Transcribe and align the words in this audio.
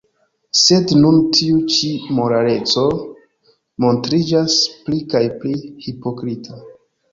Sed 0.59 0.93
nun 1.01 1.19
tiu 1.39 1.59
ĉi 1.73 1.89
moraleco 2.21 2.87
montriĝas 3.87 4.59
pli 4.89 5.05
kaj 5.15 5.25
pli 5.45 5.57
hipokrita. 5.87 6.61